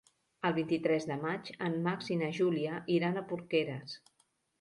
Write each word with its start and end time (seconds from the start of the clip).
El 0.47 0.53
vint-i-tres 0.53 1.03
de 1.09 1.17
maig 1.25 1.51
en 1.65 1.75
Max 1.87 2.09
i 2.15 2.17
na 2.21 2.29
Júlia 2.37 2.79
iran 2.95 3.21
a 3.21 3.23
Porqueres. 3.33 3.95